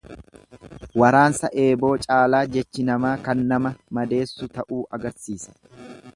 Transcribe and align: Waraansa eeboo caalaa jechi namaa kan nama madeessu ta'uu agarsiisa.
Waraansa 1.01 1.51
eeboo 1.63 1.91
caalaa 2.05 2.41
jechi 2.57 2.87
namaa 2.89 3.13
kan 3.29 3.45
nama 3.53 3.75
madeessu 4.01 4.53
ta'uu 4.59 4.83
agarsiisa. 4.99 5.57